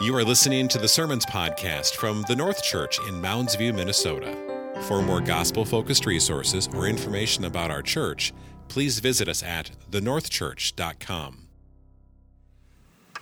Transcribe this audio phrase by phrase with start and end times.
[0.00, 4.32] You are listening to the Sermons Podcast from the North Church in Mounds View, Minnesota.
[4.82, 8.32] For more gospel focused resources or information about our church,
[8.68, 11.48] please visit us at thenorthchurch.com.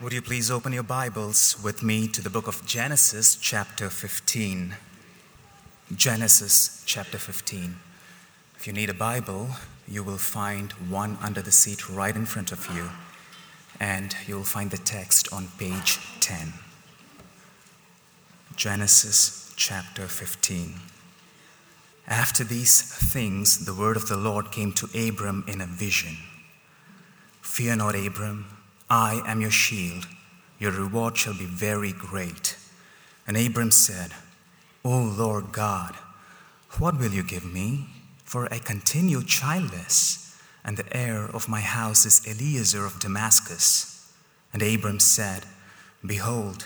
[0.03, 4.75] Would you please open your Bibles with me to the book of Genesis, chapter 15?
[5.95, 7.75] Genesis, chapter 15.
[8.55, 9.49] If you need a Bible,
[9.87, 12.91] you will find one under the seat right in front of you,
[13.79, 16.53] and you'll find the text on page 10.
[18.57, 20.73] Genesis chapter 15.
[22.07, 26.17] After these things, the word of the Lord came to Abram in a vision
[27.43, 28.47] Fear not, Abram,
[28.89, 30.07] I am your shield.
[30.57, 32.57] Your reward shall be very great.
[33.27, 34.11] And Abram said,
[34.83, 35.93] O Lord God,
[36.79, 37.85] what will you give me?
[38.23, 40.35] For I continue childless,
[40.65, 44.11] and the heir of my house is Eliezer of Damascus.
[44.51, 45.43] And Abram said,
[46.03, 46.65] Behold,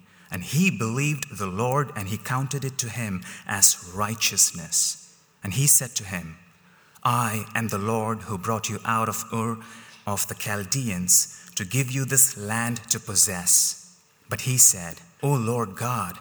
[0.31, 5.15] And he believed the Lord, and he counted it to him as righteousness.
[5.43, 6.37] And he said to him,
[7.03, 9.57] I am the Lord who brought you out of Ur
[10.07, 13.97] of the Chaldeans to give you this land to possess.
[14.29, 16.17] But he said, O Lord God,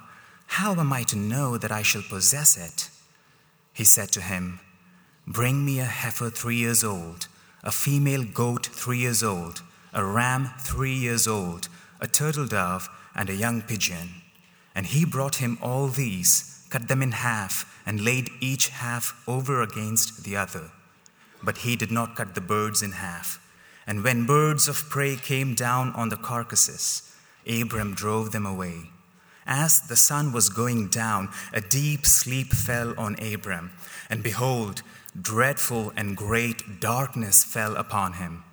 [0.46, 2.90] how am I to know that I shall possess it?
[3.72, 4.60] He said to him,
[5.26, 7.28] Bring me a heifer three years old,
[7.62, 11.68] a female goat three years old, a ram three years old,
[12.00, 14.22] a turtle dove, and a young pigeon.
[14.74, 19.62] And he brought him all these, cut them in half, and laid each half over
[19.62, 20.70] against the other.
[21.42, 23.44] But he did not cut the birds in half.
[23.86, 27.12] And when birds of prey came down on the carcasses,
[27.48, 28.90] Abram drove them away.
[29.46, 33.72] As the sun was going down, a deep sleep fell on Abram,
[34.08, 34.82] and behold,
[35.20, 38.44] dreadful and great darkness fell upon him.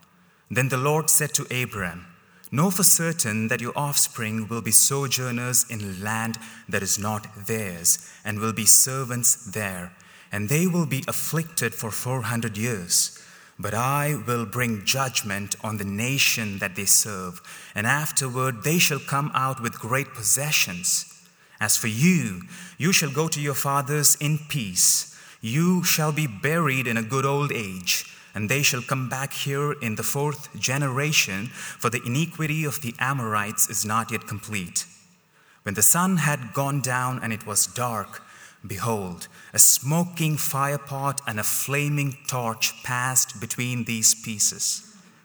[0.49, 2.06] Then the Lord said to Abram,
[2.49, 6.37] Know for certain that your offspring will be sojourners in land
[6.69, 9.91] that is not theirs, and will be servants there,
[10.31, 13.21] and they will be afflicted for four hundred years.
[13.59, 17.41] But I will bring judgment on the nation that they serve,
[17.75, 21.05] and afterward they shall come out with great possessions.
[21.59, 22.43] As for you,
[22.77, 25.17] you shall go to your fathers in peace.
[25.41, 28.05] You shall be buried in a good old age
[28.37, 32.93] and they shall come back here in the fourth generation, for the iniquity of the
[32.99, 34.85] Amorites is not yet complete.
[35.63, 38.21] When the sun had gone down and it was dark,
[38.65, 44.83] behold, a smoking firepot and a flaming torch passed between these pieces.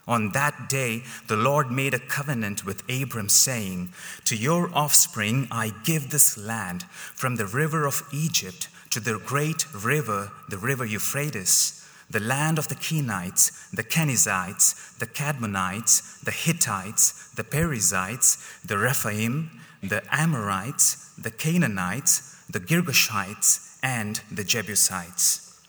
[0.08, 3.92] On that day, the Lord made a covenant with Abram, saying,
[4.24, 6.84] To your offspring I give this land,
[7.14, 12.68] from the river of Egypt to the great river, the river Euphrates the land of
[12.68, 19.50] the Kenites, the Kenizzites, the Cadmonites, the Hittites, the Perizzites, the Rephaim,
[19.82, 25.60] the Amorites, the Canaanites, the Girgashites, and the Jebusites.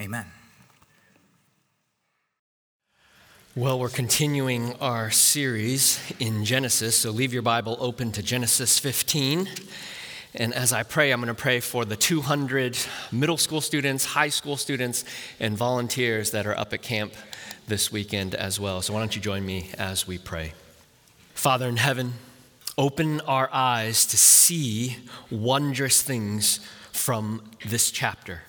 [0.00, 0.26] Amen.
[3.54, 9.48] Well, we're continuing our series in Genesis, so leave your Bible open to Genesis 15.
[10.38, 12.76] And as I pray, I'm going to pray for the 200
[13.10, 15.04] middle school students, high school students,
[15.40, 17.14] and volunteers that are up at camp
[17.66, 18.82] this weekend as well.
[18.82, 20.52] So why don't you join me as we pray?
[21.32, 22.14] Father in heaven,
[22.76, 24.98] open our eyes to see
[25.30, 26.60] wondrous things
[26.92, 28.42] from this chapter.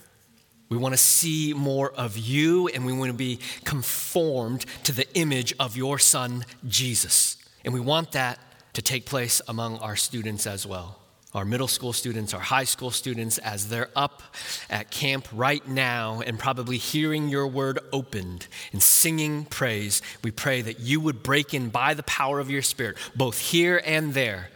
[0.68, 5.08] We want to see more of you, and we want to be conformed to the
[5.18, 7.38] image of your Son, Jesus.
[7.64, 8.40] And we want that
[8.74, 11.00] to take place among our students as well
[11.34, 14.24] our middle school students, our high school students, as they're up
[14.70, 20.62] at camp right now and probably hearing your word opened and singing praise, we pray
[20.62, 24.50] that you would break in by the power of your Spirit, both here and there,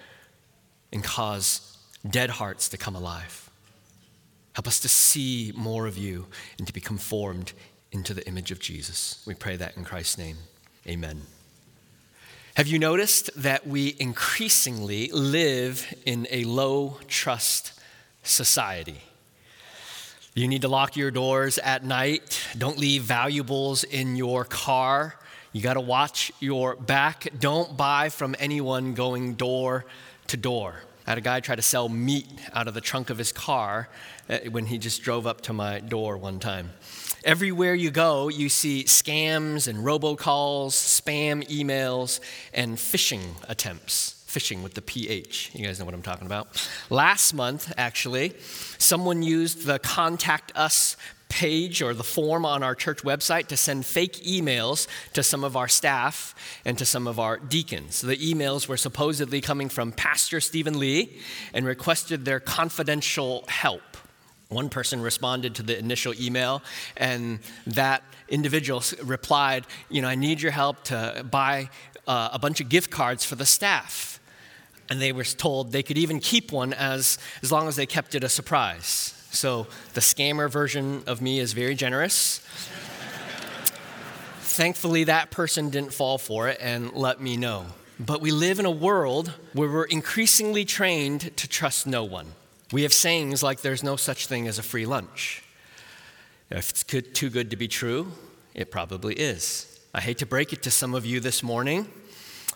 [0.91, 1.77] and cause
[2.09, 3.49] dead hearts to come alive.
[4.53, 6.27] Help us to see more of you
[6.57, 7.53] and to be conformed
[7.91, 9.21] into the image of Jesus.
[9.25, 10.37] We pray that in Christ's name.
[10.87, 11.21] Amen.
[12.55, 17.71] Have you noticed that we increasingly live in a low trust
[18.23, 18.99] society?
[20.33, 22.45] You need to lock your doors at night.
[22.57, 25.15] Don't leave valuables in your car.
[25.53, 27.29] You got to watch your back.
[27.39, 29.85] Don't buy from anyone going door
[30.27, 30.81] to door.
[31.07, 33.87] I had a guy try to sell meat out of the trunk of his car
[34.29, 36.71] uh, when he just drove up to my door one time.
[37.23, 42.19] Everywhere you go, you see scams and robocalls, spam emails,
[42.51, 44.25] and phishing attempts.
[44.27, 45.51] Phishing with the PH.
[45.53, 46.67] You guys know what I'm talking about.
[46.89, 48.33] Last month, actually,
[48.79, 50.97] someone used the Contact Us
[51.29, 55.55] page or the form on our church website to send fake emails to some of
[55.55, 56.33] our staff
[56.65, 58.01] and to some of our deacons.
[58.01, 61.19] The emails were supposedly coming from Pastor Steven Lee
[61.53, 63.81] and requested their confidential help.
[64.51, 66.61] One person responded to the initial email,
[66.97, 71.69] and that individual replied, You know, I need your help to buy
[72.05, 74.19] uh, a bunch of gift cards for the staff.
[74.89, 78.13] And they were told they could even keep one as, as long as they kept
[78.13, 79.15] it a surprise.
[79.31, 82.39] So the scammer version of me is very generous.
[84.41, 87.67] Thankfully, that person didn't fall for it and let me know.
[87.97, 92.33] But we live in a world where we're increasingly trained to trust no one.
[92.71, 95.43] We have sayings like there's no such thing as a free lunch.
[96.49, 98.13] If it's good, too good to be true,
[98.53, 99.79] it probably is.
[99.93, 101.87] I hate to break it to some of you this morning,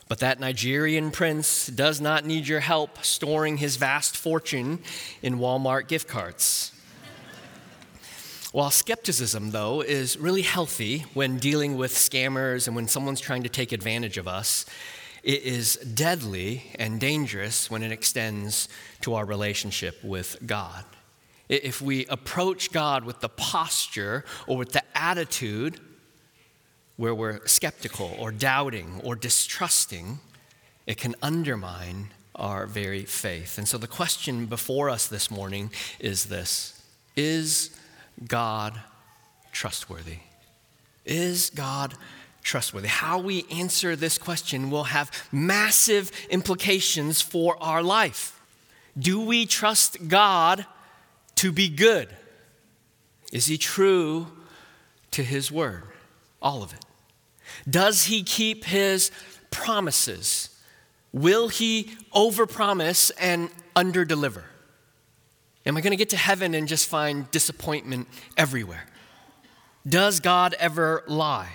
[0.07, 4.79] but that Nigerian prince does not need your help storing his vast fortune
[5.21, 6.71] in Walmart gift cards.
[8.53, 13.49] While skepticism, though, is really healthy when dealing with scammers and when someone's trying to
[13.49, 14.65] take advantage of us,
[15.25, 18.69] it is deadly and dangerous when it extends
[19.01, 20.85] to our relationship with God.
[21.49, 25.79] If we approach God with the posture or with the attitude
[26.97, 30.19] where we're skeptical or doubting or distrusting,
[30.85, 33.57] it can undermine our very faith.
[33.57, 36.83] And so the question before us this morning is this
[37.15, 37.75] Is
[38.27, 38.79] God
[39.51, 40.19] trustworthy?
[41.03, 41.95] Is God
[42.45, 42.87] trustworthy?
[42.87, 48.39] How we answer this question will have massive implications for our life.
[48.97, 50.65] Do we trust God
[51.35, 52.07] to be good?
[53.33, 54.27] Is he true
[55.11, 55.83] to his word?
[56.41, 56.85] All of it.
[57.69, 59.11] Does he keep his
[59.49, 60.49] promises?
[61.11, 64.43] Will he overpromise and underdeliver?
[65.65, 68.07] Am I going to get to heaven and just find disappointment
[68.37, 68.85] everywhere?
[69.87, 71.49] Does God ever lie?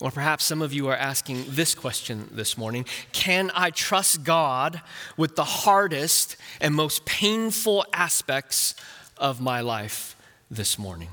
[0.00, 4.82] Or perhaps some of you are asking this question this morning Can I trust God
[5.16, 8.74] with the hardest and most painful aspects
[9.16, 10.16] of my life
[10.50, 11.10] this morning?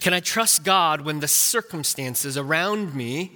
[0.00, 3.32] Can I trust God when the circumstances around me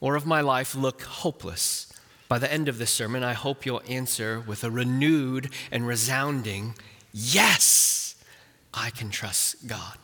[0.00, 1.92] or of my life look hopeless?
[2.28, 6.74] By the end of this sermon, I hope you'll answer with a renewed and resounding
[7.12, 8.16] yes,
[8.72, 9.98] I can trust God.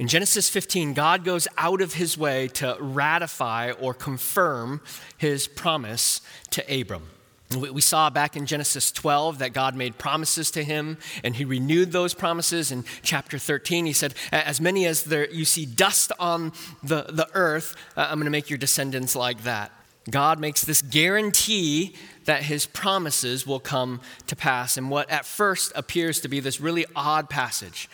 [0.00, 4.80] In Genesis 15, God goes out of his way to ratify or confirm
[5.18, 7.10] his promise to Abram.
[7.54, 11.92] We saw back in Genesis 12 that God made promises to him and he renewed
[11.92, 12.72] those promises.
[12.72, 17.28] In chapter 13, he said, As many as there, you see dust on the, the
[17.34, 19.70] earth, uh, I'm going to make your descendants like that.
[20.10, 21.94] God makes this guarantee
[22.24, 26.58] that his promises will come to pass in what at first appears to be this
[26.58, 27.86] really odd passage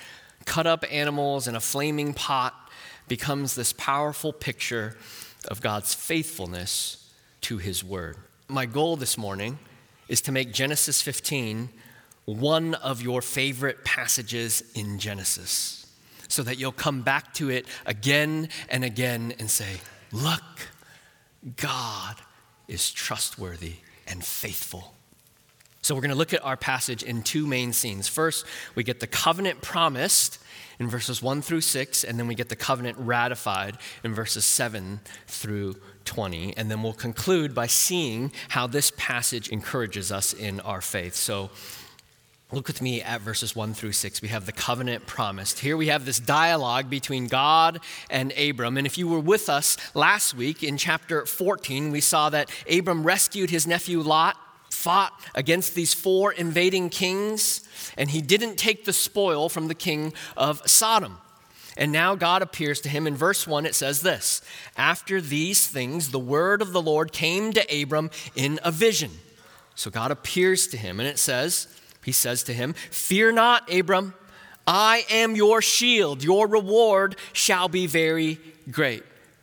[0.46, 2.54] cut up animals in a flaming pot
[3.08, 4.96] becomes this powerful picture
[5.48, 7.12] of God's faithfulness
[7.42, 8.16] to his word.
[8.48, 9.58] My goal this morning
[10.08, 11.68] is to make Genesis 15
[12.24, 15.86] one of your favorite passages in Genesis
[16.28, 19.80] so that you'll come back to it again and again and say,
[20.12, 20.42] Look,
[21.56, 22.16] God
[22.66, 23.74] is trustworthy
[24.08, 24.94] and faithful.
[25.86, 28.08] So, we're going to look at our passage in two main scenes.
[28.08, 30.40] First, we get the covenant promised
[30.80, 34.98] in verses 1 through 6, and then we get the covenant ratified in verses 7
[35.28, 36.56] through 20.
[36.56, 41.14] And then we'll conclude by seeing how this passage encourages us in our faith.
[41.14, 41.50] So,
[42.52, 44.22] Look with me at verses 1 through 6.
[44.22, 45.58] We have the covenant promised.
[45.58, 48.76] Here we have this dialogue between God and Abram.
[48.76, 53.02] And if you were with us last week in chapter 14, we saw that Abram
[53.02, 54.36] rescued his nephew Lot
[54.86, 57.66] fought against these four invading kings,
[57.98, 61.18] and he didn't take the spoil from the king of Sodom.
[61.76, 63.04] And now God appears to him.
[63.04, 64.42] In verse 1, it says this
[64.76, 69.10] After these things, the word of the Lord came to Abram in a vision.
[69.74, 71.66] So God appears to him, and it says,
[72.04, 74.14] He says to him, Fear not, Abram,
[74.68, 76.22] I am your shield.
[76.22, 78.38] Your reward shall be very
[78.70, 79.02] great.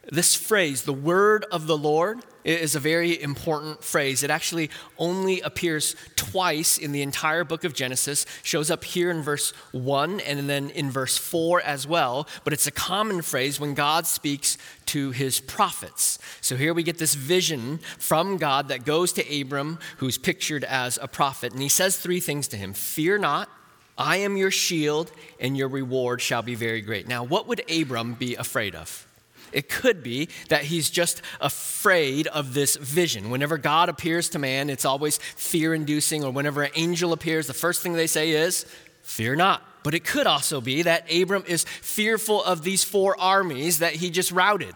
[0.09, 4.23] This phrase, the word of the Lord, is a very important phrase.
[4.23, 9.21] It actually only appears twice in the entire book of Genesis, shows up here in
[9.21, 13.73] verse 1 and then in verse 4 as well, but it's a common phrase when
[13.73, 14.57] God speaks
[14.87, 16.19] to his prophets.
[16.41, 20.99] So here we get this vision from God that goes to Abram, who's pictured as
[21.01, 23.49] a prophet, and he says three things to him Fear not,
[23.97, 27.07] I am your shield, and your reward shall be very great.
[27.07, 29.07] Now, what would Abram be afraid of?
[29.53, 33.29] It could be that he's just afraid of this vision.
[33.29, 37.53] Whenever God appears to man, it's always fear inducing, or whenever an angel appears, the
[37.53, 38.65] first thing they say is,
[39.03, 39.61] Fear not.
[39.83, 44.09] But it could also be that Abram is fearful of these four armies that he
[44.09, 44.73] just routed.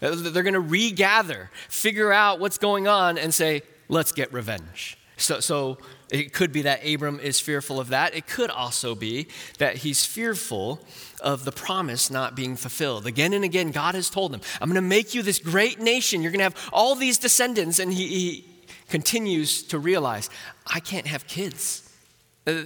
[0.00, 4.98] They're going to regather, figure out what's going on, and say, Let's get revenge.
[5.16, 5.78] So, so
[6.10, 8.14] it could be that Abram is fearful of that.
[8.14, 9.26] It could also be
[9.58, 10.80] that he's fearful
[11.20, 13.06] of the promise not being fulfilled.
[13.06, 16.22] Again and again, God has told him, I'm going to make you this great nation.
[16.22, 17.78] You're going to have all these descendants.
[17.78, 18.44] And he, he
[18.88, 20.30] continues to realize,
[20.66, 21.82] I can't have kids.
[22.46, 22.62] Uh,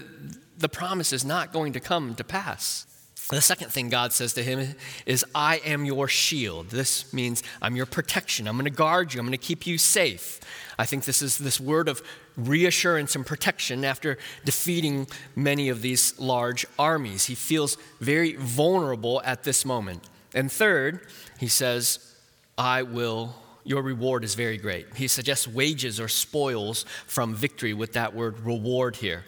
[0.59, 2.87] the promise is not going to come to pass.
[3.31, 4.75] The second thing God says to him
[5.07, 6.71] is, I am your shield.
[6.71, 8.49] This means I'm your protection.
[8.49, 9.21] I'm going to guard you.
[9.21, 10.41] I'm going to keep you safe.
[10.79, 12.03] I think this is this word of
[12.49, 17.27] reassurance and protection after defeating many of these large armies.
[17.27, 20.05] He feels very vulnerable at this moment.
[20.35, 21.07] And third,
[21.39, 22.15] he says,
[22.57, 24.95] I will, your reward is very great.
[24.97, 29.25] He suggests wages or spoils from victory with that word reward here.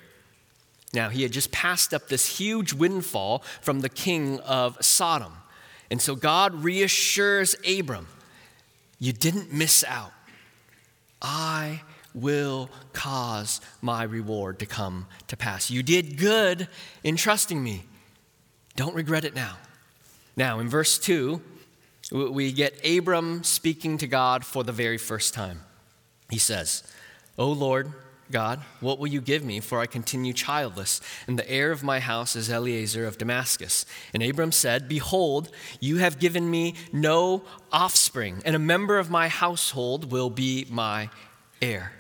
[0.95, 5.33] Now, he had just passed up this huge windfall from the king of Sodom.
[5.91, 8.09] And so God reassures Abram,
[8.99, 10.13] You didn't miss out.
[11.21, 11.83] I
[12.15, 15.71] will cause my reward to come to pass.
[15.71, 16.69] You did good
[17.03, 17.85] in trusting me.
[18.77, 19.57] Don't regret it now.
[20.37, 21.41] Now, in verse 2,
[22.11, 25.61] we get Abram speaking to God for the very first time.
[26.31, 26.83] He says,
[27.39, 27.93] O Lord,
[28.31, 32.01] God, what will you give me, for I continue childless, and the heir of my
[32.01, 33.85] house is Eliezer of Damascus?
[34.15, 35.51] And Abram said, Behold,
[35.81, 41.11] you have given me no offspring, and a member of my household will be my
[41.61, 41.93] heir.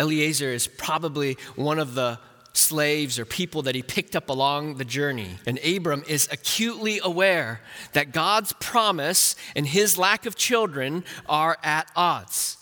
[0.00, 2.18] Eliezer is probably one of the
[2.52, 5.36] slaves or people that he picked up along the journey.
[5.46, 7.60] And Abram is acutely aware
[7.92, 12.56] that God's promise and his lack of children are at odds.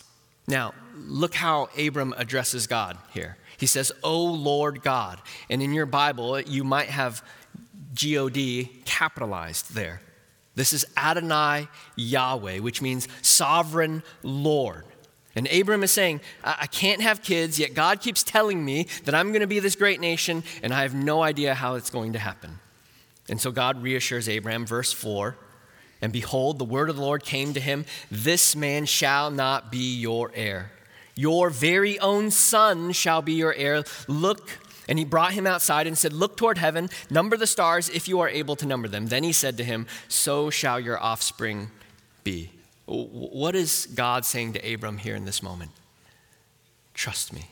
[0.47, 3.39] Now, look how Abram addresses God here.
[3.57, 5.21] He says, O Lord God.
[5.49, 7.23] And in your Bible, you might have
[7.95, 10.01] God capitalized there.
[10.55, 14.85] This is Adonai Yahweh, which means sovereign Lord.
[15.39, 19.29] And Abram is saying, I can't have kids, yet God keeps telling me that I'm
[19.29, 22.19] going to be this great nation, and I have no idea how it's going to
[22.19, 22.59] happen.
[23.29, 25.37] And so God reassures Abram, verse 4
[26.03, 29.97] And behold, the word of the Lord came to him This man shall not be
[30.01, 30.73] your heir.
[31.15, 33.85] Your very own son shall be your heir.
[34.09, 38.09] Look, and he brought him outside and said, Look toward heaven, number the stars if
[38.09, 39.07] you are able to number them.
[39.07, 41.71] Then he said to him, So shall your offspring
[42.25, 42.51] be.
[42.89, 45.73] What is God saying to Abram here in this moment?
[46.95, 47.51] Trust me.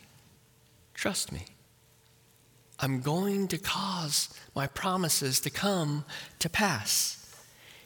[0.95, 1.45] Trust me.
[2.81, 6.05] I'm going to cause my promises to come
[6.39, 7.23] to pass.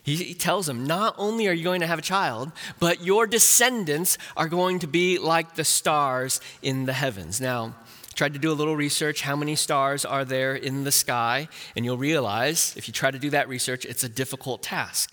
[0.02, 4.16] He, tells him, Not only are you going to have a child, but your descendants
[4.36, 7.40] are going to be like the stars in the heavens.
[7.40, 7.74] Now,
[8.14, 11.84] tried to do a little research how many stars are there in the sky, and
[11.84, 15.12] you'll realize if you try to do that research, it's a difficult task.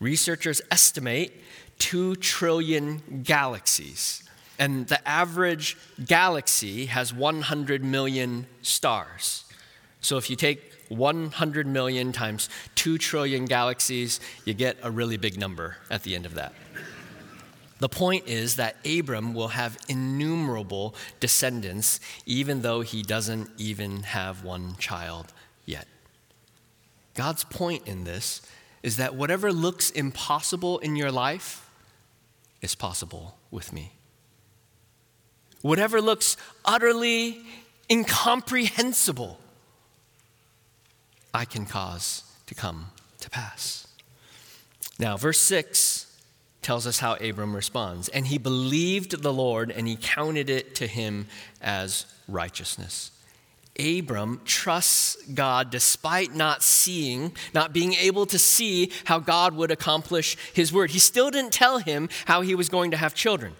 [0.00, 1.32] Researchers estimate
[1.78, 4.22] 2 trillion galaxies.
[4.58, 9.44] And the average galaxy has 100 million stars.
[10.00, 15.38] So if you take 100 million times 2 trillion galaxies, you get a really big
[15.38, 16.52] number at the end of that.
[17.78, 24.42] The point is that Abram will have innumerable descendants, even though he doesn't even have
[24.42, 25.32] one child
[25.64, 25.86] yet.
[27.14, 28.42] God's point in this
[28.82, 31.67] is that whatever looks impossible in your life,
[32.60, 33.92] is possible with me.
[35.62, 37.40] Whatever looks utterly
[37.90, 39.38] incomprehensible,
[41.34, 43.86] I can cause to come to pass.
[44.98, 46.06] Now, verse 6
[46.62, 48.08] tells us how Abram responds.
[48.08, 51.26] And he believed the Lord, and he counted it to him
[51.60, 53.10] as righteousness.
[53.78, 60.36] Abram trusts God despite not seeing, not being able to see how God would accomplish
[60.52, 60.90] his word.
[60.90, 63.54] He still didn't tell him how he was going to have children.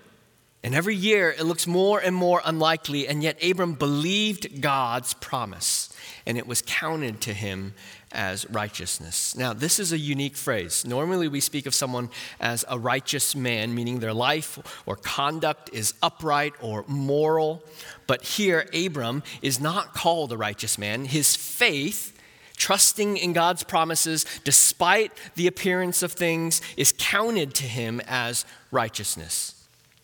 [0.65, 5.95] And every year it looks more and more unlikely, and yet Abram believed God's promise.
[6.29, 7.73] and it was counted to him
[8.13, 9.37] as righteousness.
[9.37, 10.85] Now, this is a unique phrase.
[10.87, 12.09] Normally, we speak of someone
[12.41, 17.63] as a righteous man, meaning their life or conduct is upright or moral.
[18.07, 21.05] But here, Abram is not called a righteous man.
[21.05, 22.19] His faith,
[22.57, 29.55] trusting in God's promises despite the appearance of things, is counted to him as righteousness.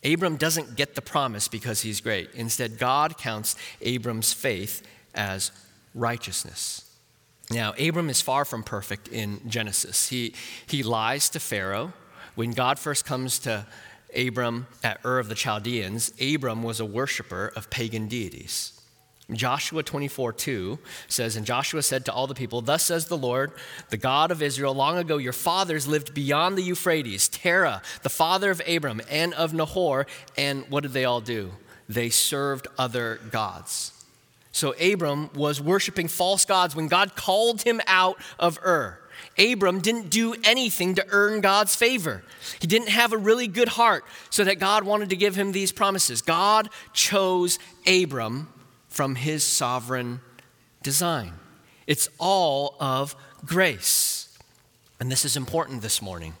[0.03, 2.29] Abram doesn't get the promise because he's great.
[2.35, 4.83] Instead, God counts Abram's faith
[5.15, 5.51] as
[5.95, 6.84] righteousness.
[7.51, 10.09] Now, Abram is far from perfect in Genesis.
[10.09, 10.33] He,
[10.65, 11.93] he lies to Pharaoh.
[12.33, 13.65] When God first comes to
[14.15, 18.71] Abram at Ur of the Chaldeans, Abram was a worshiper of pagan deities.
[19.31, 23.51] Joshua 24, 2 says, And Joshua said to all the people, Thus says the Lord,
[23.89, 28.51] the God of Israel, long ago your fathers lived beyond the Euphrates, Terah, the father
[28.51, 30.05] of Abram and of Nahor,
[30.37, 31.51] and what did they all do?
[31.89, 33.94] They served other gods.
[34.55, 38.97] So Abram was worshiping false gods when God called him out of Ur.
[39.37, 42.23] Abram didn't do anything to earn God's favor.
[42.61, 45.73] He didn't have a really good heart so that God wanted to give him these
[45.73, 46.21] promises.
[46.21, 48.47] God chose Abram
[48.87, 50.21] from his sovereign
[50.83, 51.33] design.
[51.85, 53.13] It's all of
[53.45, 54.37] grace.
[55.01, 56.33] And this is important this morning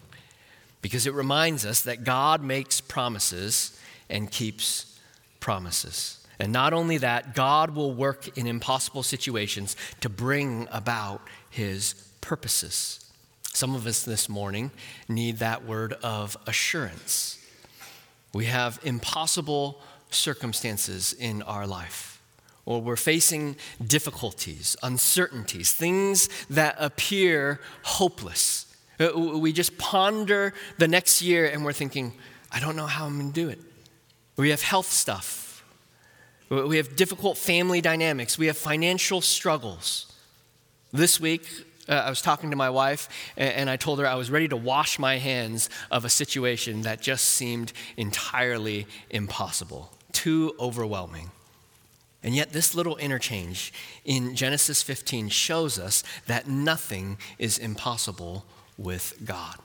[0.81, 3.77] because it reminds us that God makes promises
[4.09, 5.01] and keeps
[5.41, 6.24] promises.
[6.39, 13.11] And not only that, God will work in impossible situations to bring about his purposes.
[13.53, 14.71] Some of us this morning
[15.07, 17.39] need that word of assurance.
[18.33, 22.21] We have impossible circumstances in our life,
[22.65, 28.65] or we're facing difficulties, uncertainties, things that appear hopeless.
[28.99, 32.13] Uh, we just ponder the next year and we're thinking,
[32.51, 33.59] I don't know how I'm going to do it.
[34.35, 35.44] We have health stuff
[36.49, 38.37] we have difficult family dynamics.
[38.37, 40.11] We have financial struggles.
[40.91, 41.47] This week,
[41.87, 44.47] uh, I was talking to my wife, and, and I told her I was ready
[44.47, 51.31] to wash my hands of a situation that just seemed entirely impossible, too overwhelming.
[52.23, 53.71] And yet, this little interchange
[54.03, 58.45] in Genesis 15 shows us that nothing is impossible
[58.77, 59.57] with God.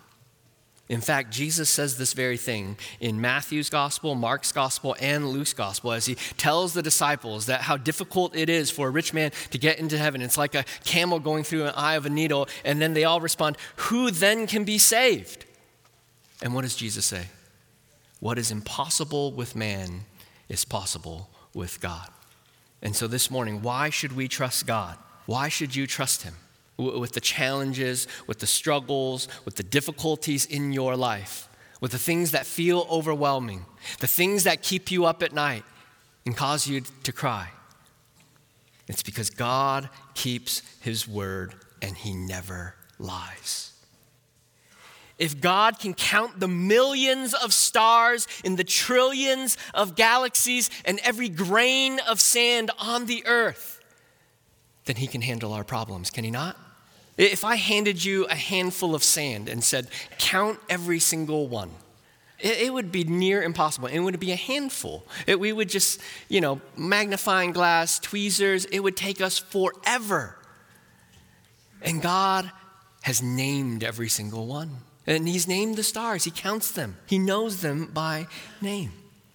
[0.90, 5.92] In fact, Jesus says this very thing in Matthew's gospel, Mark's gospel, and Luke's gospel
[5.92, 9.58] as he tells the disciples that how difficult it is for a rich man to
[9.58, 10.20] get into heaven.
[10.20, 13.20] It's like a camel going through an eye of a needle, and then they all
[13.20, 15.44] respond, Who then can be saved?
[16.42, 17.26] And what does Jesus say?
[18.18, 20.06] What is impossible with man
[20.48, 22.08] is possible with God.
[22.82, 24.98] And so this morning, why should we trust God?
[25.26, 26.34] Why should you trust him?
[26.80, 31.48] With the challenges, with the struggles, with the difficulties in your life,
[31.80, 33.66] with the things that feel overwhelming,
[34.00, 35.64] the things that keep you up at night
[36.26, 37.48] and cause you to cry.
[38.88, 43.72] It's because God keeps his word and he never lies.
[45.18, 51.28] If God can count the millions of stars in the trillions of galaxies and every
[51.28, 53.80] grain of sand on the earth,
[54.86, 56.56] then he can handle our problems, can he not?
[57.20, 61.70] If I handed you a handful of sand and said, count every single one,
[62.38, 63.88] it, would be near impossible.
[63.88, 65.04] It would be a handful.
[65.26, 70.38] It, we would just, you know, magnifying glass, tweezers, it would take us forever.
[71.82, 72.50] And God
[73.02, 74.78] has named every single one.
[75.06, 78.28] And He's named the stars, He counts them, He knows them by
[78.62, 78.92] name.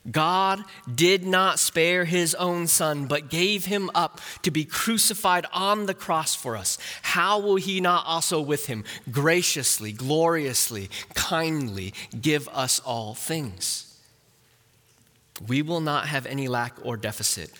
[0.09, 0.63] God
[0.93, 5.93] did not spare his own son, but gave him up to be crucified on the
[5.93, 6.77] cross for us.
[7.01, 13.99] How will he not also with him graciously, gloriously, kindly give us all things?
[15.47, 17.51] We will not have any lack or deficit.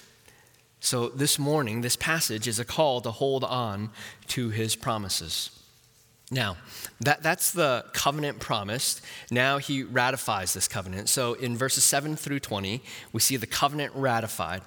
[0.79, 3.89] So, this morning, this passage is a call to hold on
[4.27, 5.49] to his promises.
[6.31, 6.57] Now,
[7.01, 9.01] that, that's the covenant promised.
[9.29, 11.09] Now he ratifies this covenant.
[11.09, 12.81] So in verses 7 through 20,
[13.13, 14.61] we see the covenant ratified.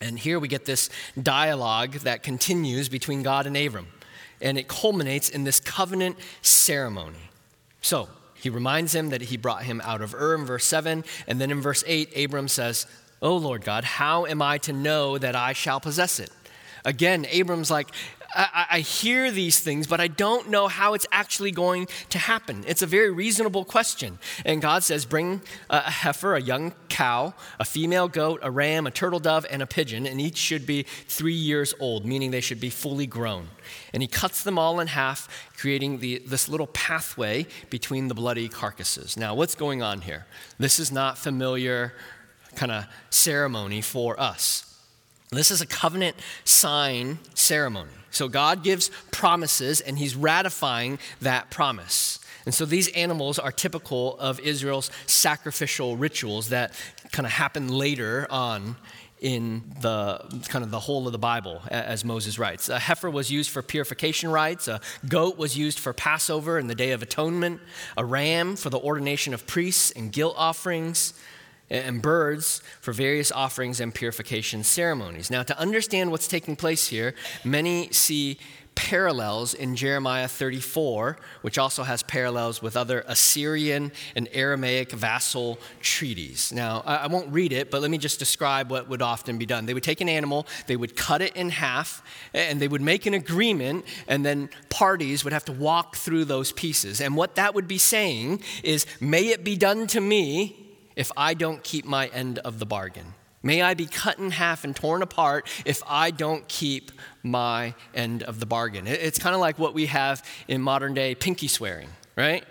[0.00, 3.86] And here we get this dialogue that continues between God and Abram.
[4.40, 7.30] And it culminates in this covenant ceremony.
[7.80, 11.04] So he reminds him that he brought him out of Ur in verse 7.
[11.26, 12.86] And then in verse 8, Abram says,
[13.22, 16.30] Oh Lord God, how am I to know that I shall possess it?
[16.84, 17.88] Again, Abram's like,
[18.36, 22.64] I, I, hear these things, but I don't know how it's actually going to happen.
[22.66, 24.18] It's a very reasonable question.
[24.44, 28.90] And God says, Bring a heifer, a young cow, a female goat, a ram, a
[28.90, 32.60] turtle dove, and a pigeon, and each should be three years old, meaning they should
[32.60, 33.48] be fully grown.
[33.94, 38.48] And he cuts them all in half, creating the, this little pathway between the bloody
[38.48, 39.16] carcasses.
[39.16, 40.26] Now, what's going on here?
[40.58, 41.94] This is not familiar
[42.54, 44.65] kind of ceremony for us.
[45.36, 47.90] This is a covenant sign ceremony.
[48.10, 52.18] So God gives promises and he's ratifying that promise.
[52.46, 56.72] And so these animals are typical of Israel's sacrificial rituals that
[57.12, 58.76] kind of happen later on
[59.20, 60.18] in the
[60.48, 62.68] kind of the whole of the Bible, as Moses writes.
[62.68, 66.74] A heifer was used for purification rites, a goat was used for Passover and the
[66.74, 67.60] Day of Atonement,
[67.96, 71.14] a ram for the ordination of priests and guilt offerings,
[71.70, 75.30] and birds for various offerings and purification ceremonies.
[75.30, 78.38] Now, to understand what's taking place here, many see
[78.76, 86.52] parallels in Jeremiah 34, which also has parallels with other Assyrian and Aramaic vassal treaties.
[86.52, 89.66] Now, I won't read it, but let me just describe what would often be done.
[89.66, 92.02] They would take an animal, they would cut it in half,
[92.32, 96.52] and they would make an agreement, and then parties would have to walk through those
[96.52, 97.00] pieces.
[97.00, 100.65] And what that would be saying is, May it be done to me
[100.96, 103.14] if I don't keep my end of the bargain.
[103.42, 106.90] May I be cut in half and torn apart if I don't keep
[107.22, 108.88] my end of the bargain.
[108.88, 112.44] It's kind of like what we have in modern day pinky swearing, right?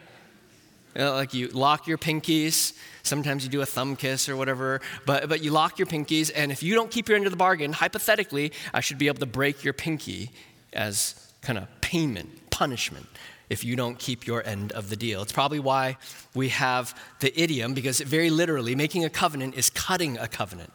[0.95, 2.77] You know, like you lock your pinkies.
[3.03, 6.51] Sometimes you do a thumb kiss or whatever, but, but you lock your pinkies, and
[6.51, 9.27] if you don't keep your end of the bargain, hypothetically, I should be able to
[9.27, 10.31] break your pinky
[10.73, 13.05] as kind of payment, punishment
[13.49, 15.21] if you don't keep your end of the deal.
[15.21, 15.97] It's probably why
[16.33, 20.71] we have the idiom, because very literally, making a covenant is cutting a covenant.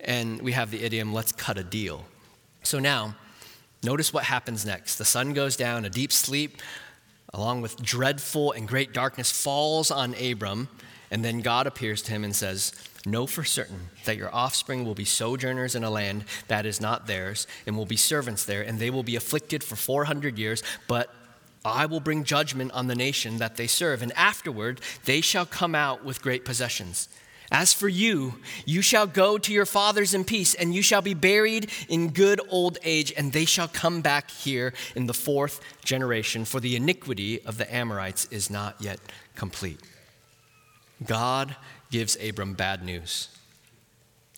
[0.00, 2.04] And we have the idiom, let's cut a deal.
[2.62, 3.16] So now,
[3.82, 4.96] notice what happens next.
[4.96, 6.60] The sun goes down, a deep sleep,
[7.32, 10.68] along with dreadful and great darkness, falls on Abram.
[11.10, 12.72] And then God appears to him and says,
[13.04, 17.06] Know for certain that your offspring will be sojourners in a land that is not
[17.06, 21.12] theirs, and will be servants there, and they will be afflicted for 400 years, but
[21.64, 25.74] I will bring judgment on the nation that they serve, and afterward they shall come
[25.74, 27.08] out with great possessions.
[27.52, 31.12] As for you, you shall go to your fathers in peace, and you shall be
[31.12, 36.46] buried in good old age, and they shall come back here in the fourth generation,
[36.46, 38.98] for the iniquity of the Amorites is not yet
[39.36, 39.80] complete.
[41.04, 41.54] God
[41.90, 43.28] gives Abram bad news.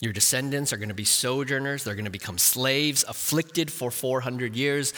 [0.00, 1.84] Your descendants are going to be sojourners.
[1.84, 4.92] They're going to become slaves, afflicted for 400 years.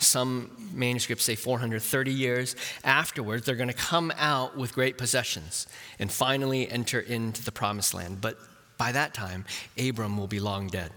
[0.00, 2.56] Some manuscripts say 430 years.
[2.84, 5.66] Afterwards, they're going to come out with great possessions
[5.98, 8.20] and finally enter into the promised land.
[8.20, 8.38] But
[8.78, 9.44] by that time,
[9.78, 10.90] Abram will be long dead.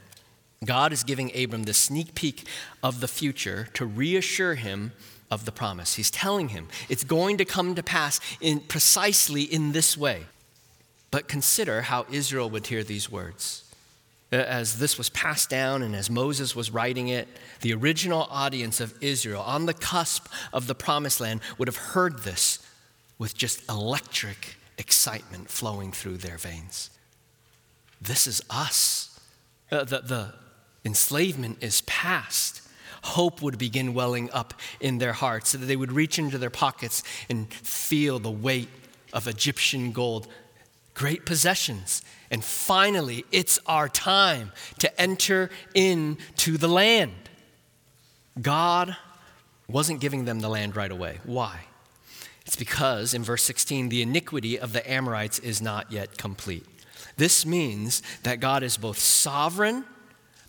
[0.64, 2.48] God is giving Abram the sneak peek
[2.82, 4.94] of the future to reassure him
[5.30, 5.96] of the promise.
[5.96, 10.24] He's telling him it's going to come to pass in precisely in this way.
[11.12, 13.64] But consider how Israel would hear these words
[14.34, 17.28] as this was passed down and as Moses was writing it,
[17.62, 22.20] the original audience of Israel on the cusp of the promised land would have heard
[22.20, 22.60] this
[23.18, 26.90] with just electric excitement flowing through their veins.
[28.02, 29.20] This is us.
[29.72, 30.34] Uh, the, the
[30.84, 32.62] enslavement is past.
[33.04, 36.50] Hope would begin welling up in their hearts so that they would reach into their
[36.50, 38.70] pockets and feel the weight
[39.14, 40.28] of Egyptian gold.
[40.94, 42.04] Great possessions
[42.34, 47.14] and finally, it's our time to enter into the land.
[48.42, 48.98] God
[49.68, 51.20] wasn't giving them the land right away.
[51.26, 51.66] Why?
[52.48, 56.66] It's because in verse 16, the iniquity of the Amorites is not yet complete.
[57.18, 59.86] This means that God is both sovereign,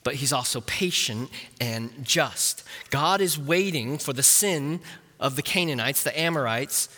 [0.04, 1.28] but he's also patient
[1.60, 2.64] and just.
[2.88, 4.80] God is waiting for the sin
[5.20, 6.88] of the Canaanites, the Amorites,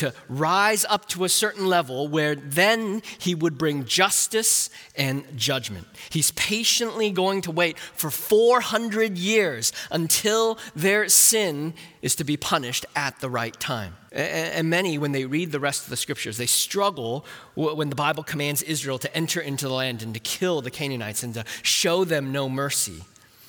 [0.00, 5.86] to rise up to a certain level where then he would bring justice and judgment.
[6.08, 12.86] He's patiently going to wait for 400 years until their sin is to be punished
[12.96, 13.96] at the right time.
[14.12, 18.24] And many, when they read the rest of the scriptures, they struggle when the Bible
[18.24, 22.04] commands Israel to enter into the land and to kill the Canaanites and to show
[22.04, 23.04] them no mercy.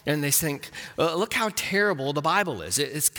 [0.05, 2.79] And they think, uh, look how terrible the Bible is.
[2.79, 3.11] It's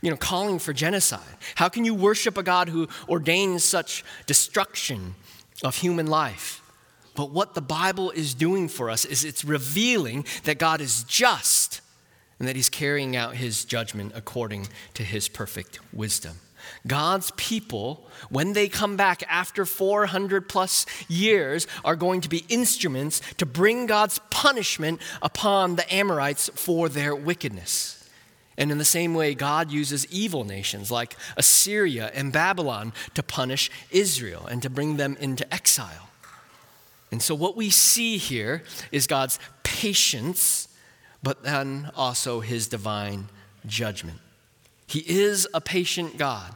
[0.00, 1.36] you know, calling for genocide.
[1.56, 5.14] How can you worship a God who ordains such destruction
[5.62, 6.62] of human life?
[7.14, 11.82] But what the Bible is doing for us is it's revealing that God is just
[12.38, 16.38] and that he's carrying out his judgment according to his perfect wisdom.
[16.86, 23.20] God's people, when they come back after 400 plus years, are going to be instruments
[23.38, 27.96] to bring God's punishment upon the Amorites for their wickedness.
[28.60, 33.70] And in the same way, God uses evil nations like Assyria and Babylon to punish
[33.90, 36.10] Israel and to bring them into exile.
[37.10, 40.68] And so, what we see here is God's patience,
[41.22, 43.28] but then also his divine
[43.66, 44.18] judgment.
[44.86, 46.54] He is a patient God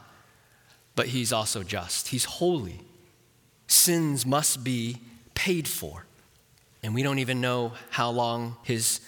[0.95, 2.09] but he's also just.
[2.09, 2.81] He's holy.
[3.67, 4.97] Sins must be
[5.33, 6.05] paid for.
[6.83, 9.01] And we don't even know how long his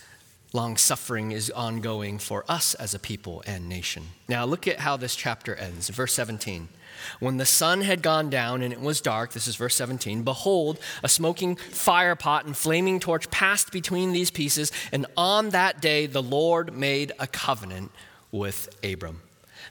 [0.54, 4.04] long suffering is ongoing for us as a people and nation.
[4.28, 5.90] Now, look at how this chapter ends.
[5.90, 6.70] Verse 17.
[7.20, 10.80] When the sun had gone down and it was dark, this is verse 17, behold,
[11.04, 16.08] a smoking fire pot and flaming torch passed between these pieces, and on that day
[16.08, 17.92] the Lord made a covenant
[18.32, 19.22] with Abram.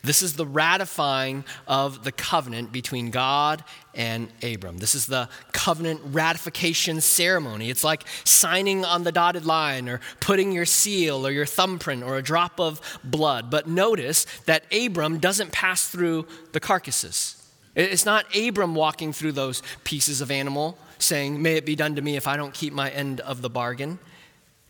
[0.03, 4.79] This is the ratifying of the covenant between God and Abram.
[4.79, 7.71] This is the covenant ratification ceremony.
[7.71, 12.17] It's like signing on the dotted line or putting your seal or your thumbprint or
[12.17, 13.51] a drop of blood.
[13.51, 17.43] But notice that Abram doesn't pass through the carcasses.
[17.75, 22.03] It's not Abram walking through those pieces of animal saying, May it be done to
[22.03, 23.99] me if I don't keep my end of the bargain.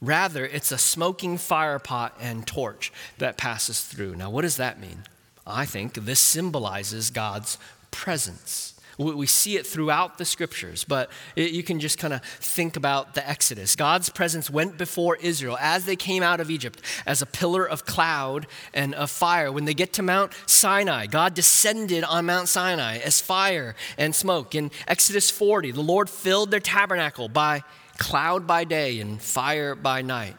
[0.01, 4.15] Rather, it's a smoking fire pot and torch that passes through.
[4.17, 5.05] Now, what does that mean?
[5.47, 7.59] I think this symbolizes God's
[7.91, 8.73] presence.
[8.99, 13.29] We see it throughout the scriptures, but you can just kind of think about the
[13.29, 13.77] Exodus.
[13.77, 17.85] God's presence went before Israel as they came out of Egypt as a pillar of
[17.85, 19.53] cloud and of fire.
[19.53, 24.55] When they get to Mount Sinai, God descended on Mount Sinai as fire and smoke.
[24.55, 27.65] In Exodus 40, the Lord filled their tabernacle by
[27.99, 30.37] cloud by day and fire by night.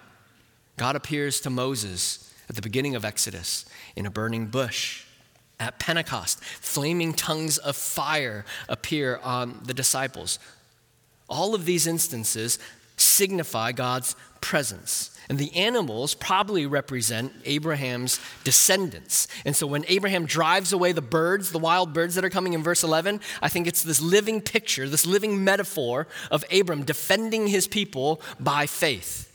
[0.78, 5.03] God appears to Moses at the beginning of Exodus in a burning bush.
[5.60, 10.38] At Pentecost, flaming tongues of fire appear on the disciples.
[11.27, 12.60] All of these instances
[12.95, 15.17] signify God's presence.
[15.29, 19.27] And the animals probably represent Abraham's descendants.
[19.45, 22.63] And so when Abraham drives away the birds, the wild birds that are coming in
[22.63, 27.67] verse 11, I think it's this living picture, this living metaphor of Abram defending his
[27.67, 29.26] people by faith.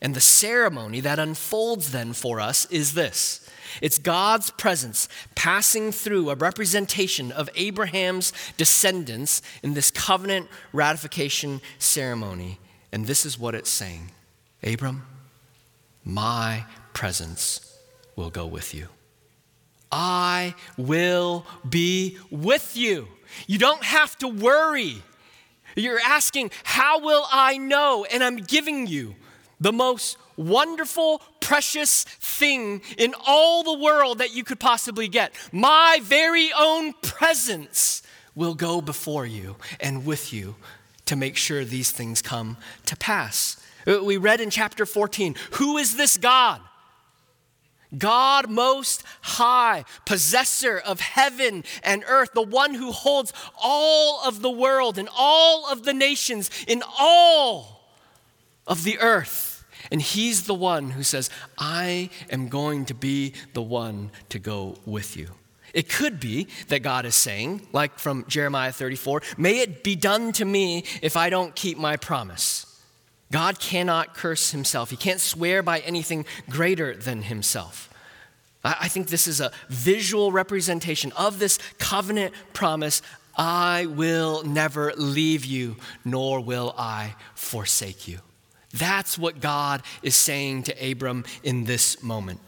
[0.00, 3.48] And the ceremony that unfolds then for us is this
[3.82, 12.58] it's God's presence passing through a representation of Abraham's descendants in this covenant ratification ceremony.
[12.92, 14.10] And this is what it's saying
[14.62, 15.06] Abram,
[16.04, 17.78] my presence
[18.14, 18.88] will go with you.
[19.92, 23.08] I will be with you.
[23.46, 25.02] You don't have to worry.
[25.74, 28.06] You're asking, How will I know?
[28.10, 29.14] And I'm giving you
[29.60, 35.32] the most wonderful, precious thing in all the world that you could possibly get.
[35.52, 38.02] My very own presence
[38.34, 40.56] will go before you and with you
[41.06, 43.60] to make sure these things come to pass.
[43.86, 46.60] Uh, we read in chapter 14 Who is this God?
[47.96, 54.50] God most high, possessor of heaven and earth, the one who holds all of the
[54.50, 57.88] world and all of the nations in all
[58.66, 59.45] of the earth.
[59.90, 64.76] And he's the one who says, I am going to be the one to go
[64.84, 65.28] with you.
[65.74, 70.32] It could be that God is saying, like from Jeremiah 34, may it be done
[70.32, 72.64] to me if I don't keep my promise.
[73.32, 77.90] God cannot curse himself, he can't swear by anything greater than himself.
[78.64, 83.00] I think this is a visual representation of this covenant promise
[83.36, 88.20] I will never leave you, nor will I forsake you.
[88.78, 92.40] That's what God is saying to Abram in this moment.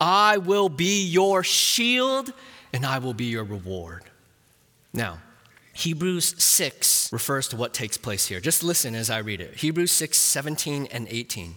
[0.00, 2.32] I will be your shield
[2.72, 4.04] and I will be your reward.
[4.92, 5.18] Now,
[5.74, 8.40] Hebrews 6 refers to what takes place here.
[8.40, 9.56] Just listen as I read it.
[9.56, 11.54] Hebrews 6, 17 and 18.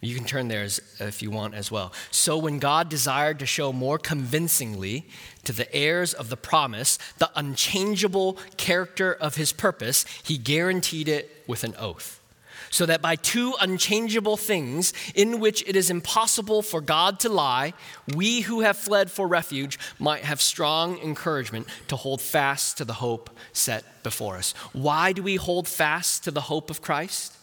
[0.00, 1.92] You can turn there as, if you want as well.
[2.10, 5.06] So, when God desired to show more convincingly
[5.44, 11.44] to the heirs of the promise the unchangeable character of his purpose, he guaranteed it
[11.46, 12.21] with an oath
[12.70, 17.74] so that by two unchangeable things in which it is impossible for God to lie,
[18.14, 22.94] we who have fled for refuge might have strong encouragement to hold fast to the
[22.94, 24.52] hope set before us.
[24.72, 27.36] Why do we hold fast to the hope of Christ?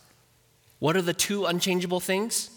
[0.80, 2.50] What are the two unchangeable things?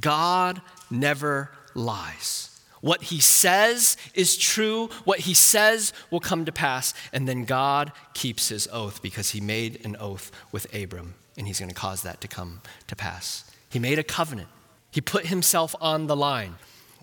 [0.00, 0.60] God
[0.90, 2.50] never lies.
[2.80, 4.88] What he says is true.
[5.04, 6.92] What he says will come to pass.
[7.12, 11.58] And then God keeps his oath because he made an oath with Abram and he's
[11.58, 13.50] going to cause that to come to pass.
[13.70, 14.48] He made a covenant,
[14.90, 16.54] he put himself on the line.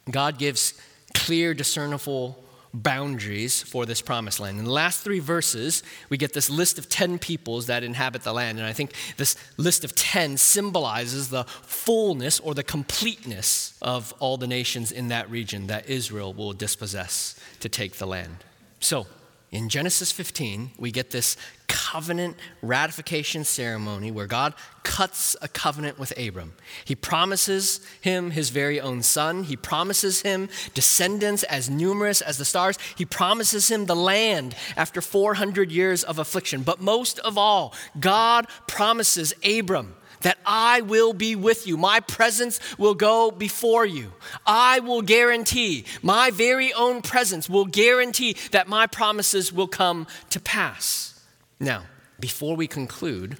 [0.10, 0.74] God gives
[1.14, 4.58] clear, discernible boundaries for this promised land.
[4.58, 8.34] In the last three verses, we get this list of 10 peoples that inhabit the
[8.34, 8.58] land.
[8.60, 14.38] And I think this list of 10 symbolizes the fullness or the completeness of all
[14.38, 18.38] the nations in that region that Israel will dispossess to take the land.
[18.80, 19.06] So,
[19.52, 21.36] In Genesis 15, we get this
[21.68, 26.54] covenant ratification ceremony where God cuts a covenant with Abram.
[26.86, 29.44] He promises him his very own son.
[29.44, 32.78] He promises him descendants as numerous as the stars.
[32.96, 36.64] He promises him the land after 400 years of affliction.
[36.64, 41.78] But most of all, God promises Abram that I will be with you.
[41.78, 44.14] My presence will go before you.
[44.46, 50.40] I will guarantee, my very own presence will guarantee that my promises will come to
[50.40, 51.20] pass.
[51.60, 51.84] Now,
[52.20, 53.38] before we conclude,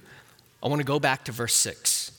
[0.62, 2.12] I want to go back to verse 6.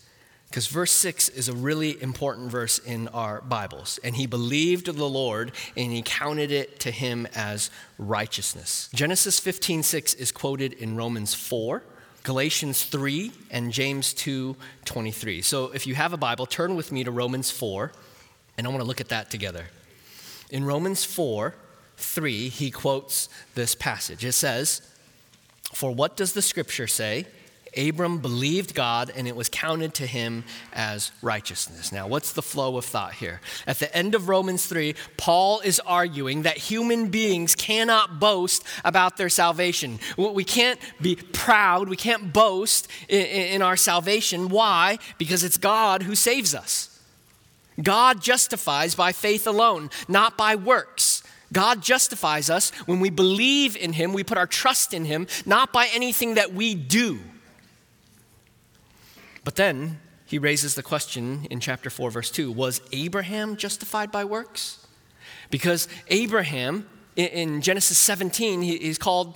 [0.53, 3.99] Because verse 6 is a really important verse in our Bibles.
[4.03, 8.87] And he believed the Lord and he counted it to him as righteousness.
[8.93, 11.81] Genesis 15 6 is quoted in Romans 4.
[12.23, 14.55] Galatians 3 and James 2
[14.85, 15.41] 23.
[15.41, 17.91] So if you have a Bible, turn with me to Romans 4,
[18.57, 19.65] and I want to look at that together.
[20.49, 21.53] In Romans 4
[21.97, 24.25] 3, he quotes this passage.
[24.25, 24.81] It says,
[25.73, 27.27] For what does the scripture say?
[27.77, 31.91] Abram believed God and it was counted to him as righteousness.
[31.91, 33.41] Now, what's the flow of thought here?
[33.67, 39.17] At the end of Romans 3, Paul is arguing that human beings cannot boast about
[39.17, 39.99] their salvation.
[40.17, 44.49] We can't be proud, we can't boast in, our salvation.
[44.49, 44.99] Why?
[45.17, 46.89] Because it's God who saves us.
[47.81, 51.23] God justifies by faith alone, not by works.
[51.51, 55.71] God justifies us when we believe in Him, we put our trust in Him, not
[55.71, 57.19] by anything that we do.
[59.43, 64.25] But then he raises the question in chapter 4, verse 2 Was Abraham justified by
[64.25, 64.85] works?
[65.49, 69.35] Because Abraham, in Genesis 17, he's called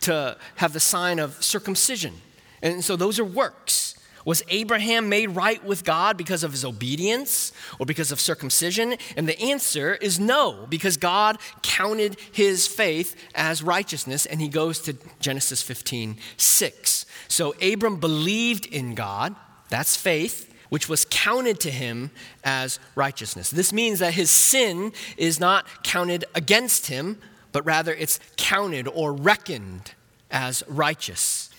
[0.00, 2.14] to have the sign of circumcision.
[2.62, 3.94] And so those are works.
[4.24, 8.96] Was Abraham made right with God because of his obedience or because of circumcision?
[9.16, 14.80] And the answer is no, because God counted his faith as righteousness, and he goes
[14.80, 17.06] to Genesis 15, 6.
[17.28, 19.36] So Abram believed in God,
[19.68, 22.10] that's faith, which was counted to him
[22.44, 23.50] as righteousness.
[23.50, 27.18] This means that his sin is not counted against him,
[27.52, 29.92] but rather it's counted or reckoned
[30.30, 31.50] as righteous.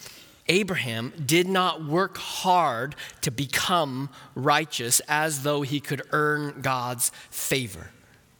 [0.49, 7.91] Abraham did not work hard to become righteous as though he could earn God's favor.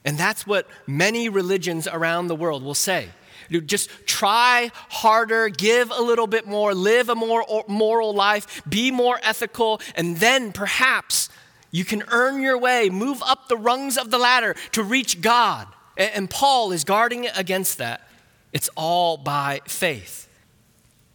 [0.05, 3.09] And that's what many religions around the world will say.
[3.49, 9.19] Just try harder, give a little bit more, live a more moral life, be more
[9.23, 11.29] ethical, and then perhaps
[11.71, 15.67] you can earn your way, move up the rungs of the ladder to reach God.
[15.97, 18.07] And Paul is guarding against that.
[18.53, 20.27] It's all by faith.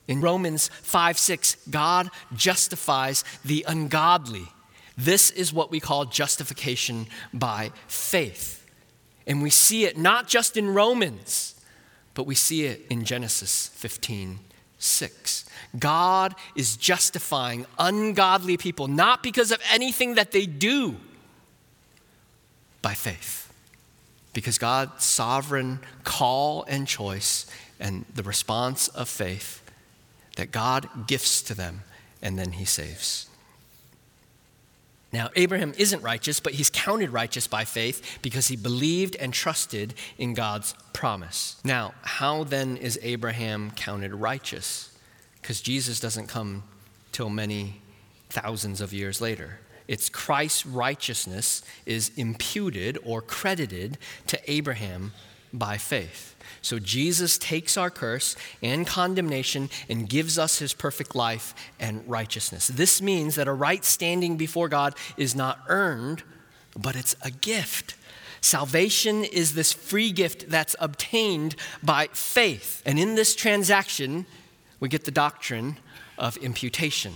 [0.09, 4.49] In Romans 5 6, God justifies the ungodly.
[4.97, 8.67] This is what we call justification by faith.
[9.27, 11.55] And we see it not just in Romans,
[12.15, 14.39] but we see it in Genesis 15
[14.79, 15.45] 6.
[15.79, 20.97] God is justifying ungodly people not because of anything that they do,
[22.83, 23.53] by faith.
[24.35, 27.47] Because God's sovereign call and choice
[27.79, 29.63] and the response of faith
[30.37, 31.83] that God gifts to them
[32.21, 33.29] and then he saves.
[35.13, 39.95] Now, Abraham isn't righteous, but he's counted righteous by faith because he believed and trusted
[40.17, 41.61] in God's promise.
[41.65, 44.97] Now, how then is Abraham counted righteous?
[45.41, 46.63] Because Jesus doesn't come
[47.13, 47.83] till many
[48.31, 49.59] thousands of years later.
[49.87, 53.99] It's Christ's righteousness is imputed or credited
[54.29, 55.13] to Abraham
[55.53, 56.32] by faith.
[56.63, 62.69] So Jesus takes our curse and condemnation and gives us his perfect life and righteousness.
[62.69, 66.23] This means that a right standing before God is not earned,
[66.79, 67.97] but it's a gift.
[68.41, 72.81] Salvation is this free gift that's obtained by faith.
[72.87, 74.25] And in this transaction,
[74.81, 75.79] we get the doctrine
[76.17, 77.13] of imputation.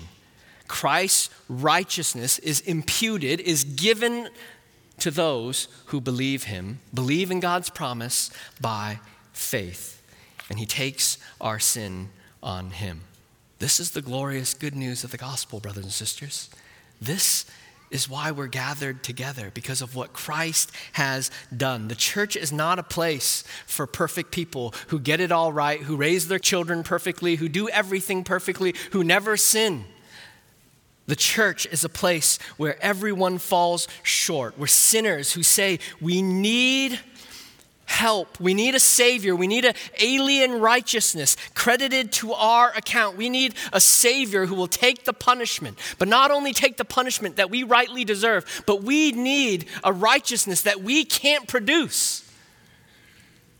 [0.68, 4.28] Christ's righteousness is imputed, is given
[4.98, 8.30] to those who believe him, believe in God's promise
[8.60, 8.98] by
[9.36, 10.02] faith,
[10.48, 12.08] and he takes our sin
[12.42, 13.02] on him.
[13.58, 16.50] This is the glorious good news of the gospel, brothers and sisters.
[17.00, 17.46] This
[17.90, 21.88] is why we're gathered together because of what Christ has done.
[21.88, 25.96] The church is not a place for perfect people who get it all right, who
[25.96, 29.84] raise their children perfectly, who do everything perfectly, who never sin.
[31.06, 34.58] The church is a place where everyone falls short.
[34.58, 36.98] We're sinners who say, We need
[37.86, 38.38] help.
[38.38, 39.34] We need a Savior.
[39.34, 43.16] We need an alien righteousness credited to our account.
[43.16, 47.36] We need a Savior who will take the punishment, but not only take the punishment
[47.36, 52.22] that we rightly deserve, but we need a righteousness that we can't produce.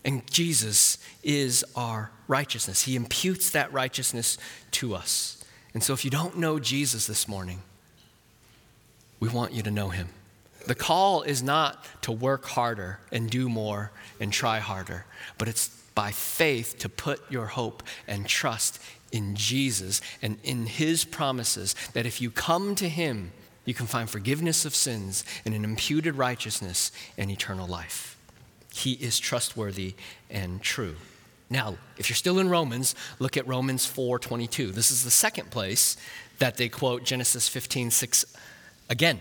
[0.04, 2.82] And Jesus is our righteousness.
[2.82, 4.38] He imputes that righteousness
[4.72, 5.44] to us.
[5.74, 7.62] And so if you don't know Jesus this morning,
[9.18, 10.08] we want you to know him.
[10.66, 15.06] The call is not to work harder and do more and try harder,
[15.38, 18.80] but it's by faith to put your hope and trust
[19.12, 23.32] in Jesus and in his promises that if you come to him,
[23.64, 28.16] you can find forgiveness of sins and an imputed righteousness and eternal life.
[28.72, 29.94] He is trustworthy
[30.28, 30.96] and true.
[31.48, 34.72] Now, if you're still in Romans, look at Romans 4:22.
[34.72, 35.96] This is the second place
[36.38, 38.24] that they quote Genesis 15:6
[38.88, 39.20] again.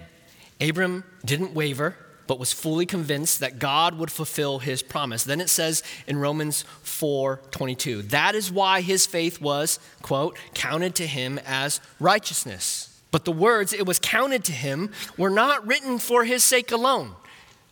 [0.61, 1.95] Abram didn't waver,
[2.27, 5.23] but was fully convinced that God would fulfill his promise.
[5.23, 11.07] Then it says in Romans 4:22, that is why his faith was, quote, counted to
[11.07, 12.89] him as righteousness.
[13.11, 17.15] But the words it was counted to him were not written for his sake alone.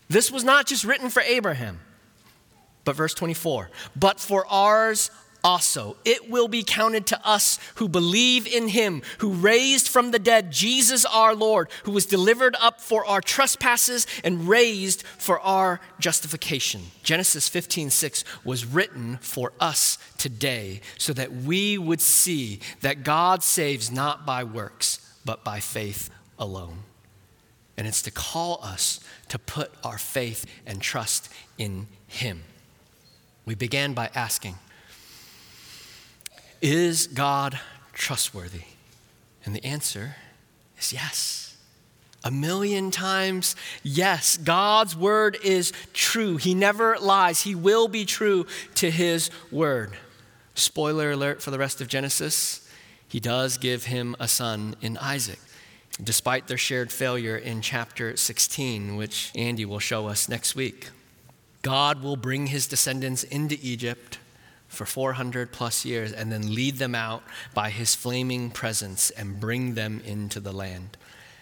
[0.07, 1.79] This was not just written for Abraham.
[2.85, 5.09] But verse 24, but for ours
[5.43, 5.97] also.
[6.05, 10.51] It will be counted to us who believe in him, who raised from the dead
[10.51, 16.91] Jesus our Lord, who was delivered up for our trespasses and raised for our justification.
[17.03, 23.91] Genesis 15:6 was written for us today so that we would see that God saves
[23.91, 26.83] not by works, but by faith alone.
[27.75, 31.27] And it's to call us to put our faith and trust
[31.57, 32.43] in him.
[33.45, 34.59] We began by asking,
[36.63, 37.59] is God
[37.91, 38.63] trustworthy?
[39.45, 40.15] And the answer
[40.79, 41.57] is yes.
[42.23, 44.37] A million times, yes.
[44.37, 46.37] God's word is true.
[46.37, 47.41] He never lies.
[47.41, 49.97] He will be true to his word.
[50.55, 52.61] Spoiler alert for the rest of Genesis
[53.13, 55.37] he does give him a son in Isaac,
[56.03, 60.89] despite their shared failure in chapter 16, which Andy will show us next week.
[61.61, 64.17] God will bring his descendants into Egypt
[64.73, 69.75] for 400 plus years and then lead them out by his flaming presence and bring
[69.75, 70.97] them into the land.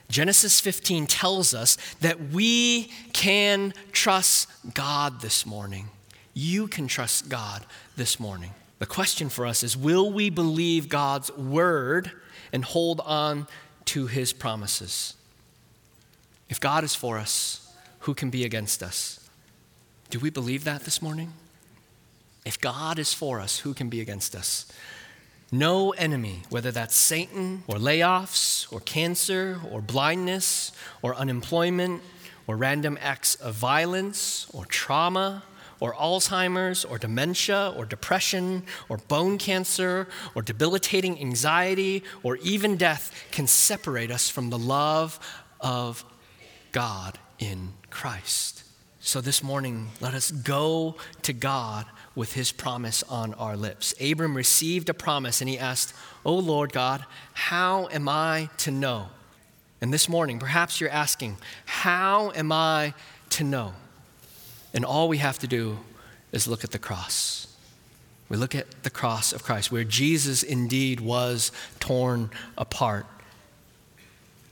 [0.09, 5.89] Genesis 15 tells us that we can trust God this morning.
[6.33, 7.65] You can trust God
[7.95, 8.51] this morning.
[8.79, 12.11] The question for us is will we believe God's word
[12.51, 13.47] and hold on
[13.85, 15.15] to his promises?
[16.49, 19.29] If God is for us, who can be against us?
[20.09, 21.31] Do we believe that this morning?
[22.45, 24.65] If God is for us, who can be against us?
[25.51, 30.71] No enemy, whether that's Satan or layoffs or cancer or blindness
[31.01, 32.01] or unemployment
[32.47, 35.43] or random acts of violence or trauma
[35.81, 43.13] or Alzheimer's or dementia or depression or bone cancer or debilitating anxiety or even death,
[43.31, 45.19] can separate us from the love
[45.59, 46.05] of
[46.71, 48.63] God in Christ.
[49.01, 53.93] So this morning, let us go to God with his promise on our lips.
[54.01, 55.93] Abram received a promise and he asked,
[56.25, 59.07] Oh Lord God, how am I to know?
[59.79, 62.93] And this morning, perhaps you're asking, How am I
[63.31, 63.73] to know?
[64.73, 65.79] And all we have to do
[66.31, 67.47] is look at the cross.
[68.29, 73.05] We look at the cross of Christ, where Jesus indeed was torn apart.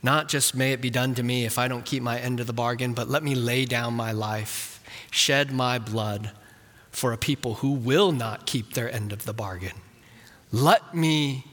[0.02, 2.46] Not just may it be done to me if I don't keep my end of
[2.46, 6.32] the bargain, but let me lay down my life, shed my blood
[6.90, 9.76] for a people who will not keep their end of the bargain.
[10.52, 11.44] Let me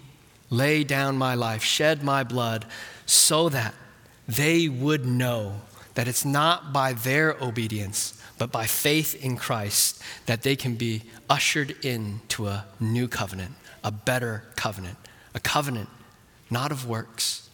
[0.49, 2.65] lay down my life, shed my blood,
[3.05, 3.73] so that
[4.27, 5.61] they would know
[5.93, 11.03] that it's not by their obedience, but by faith in Christ that they can be
[11.29, 14.97] ushered into a new covenant, a better covenant,
[15.33, 15.89] a covenant
[16.49, 17.49] not of works,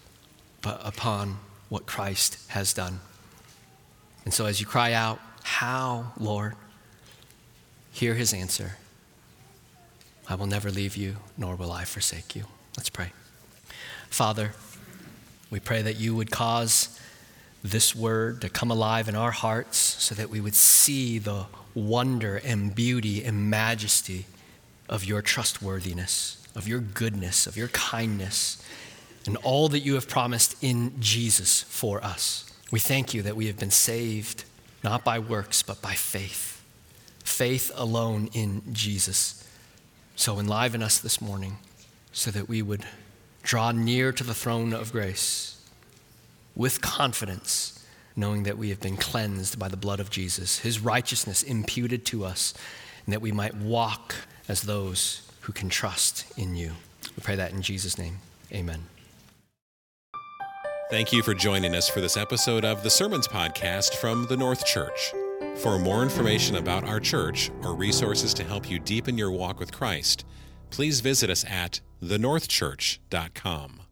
[0.62, 1.38] but upon
[1.70, 3.00] what Christ has done.
[4.26, 6.56] And so as you cry out, How, Lord?
[7.94, 8.74] Hear his answer
[10.28, 12.46] I will never leave you, nor will I forsake you.
[12.78, 13.12] Let's pray.
[14.10, 14.54] Father,
[15.50, 16.98] we pray that you would cause
[17.62, 22.38] this word to come alive in our hearts so that we would see the wonder
[22.38, 24.26] and beauty and majesty
[24.88, 28.64] of your trustworthiness, of your goodness, of your kindness,
[29.26, 32.50] and all that you have promised in Jesus for us.
[32.72, 34.46] We thank you that we have been saved
[34.84, 36.53] not by works, but by faith
[37.24, 39.48] faith alone in Jesus.
[40.16, 41.58] So enliven us this morning
[42.12, 42.86] so that we would
[43.42, 45.62] draw near to the throne of grace
[46.56, 47.84] with confidence,
[48.16, 52.24] knowing that we have been cleansed by the blood of Jesus, his righteousness imputed to
[52.24, 52.54] us,
[53.06, 54.16] and that we might walk
[54.48, 56.74] as those who can trust in you.
[57.18, 58.20] We pray that in Jesus' name.
[58.52, 58.86] Amen.
[60.90, 64.64] Thank you for joining us for this episode of the Sermons Podcast from the North
[64.66, 65.12] Church.
[65.56, 69.72] For more information about our church or resources to help you deepen your walk with
[69.72, 70.26] Christ,
[70.72, 73.83] please visit us at thenorthchurch.com.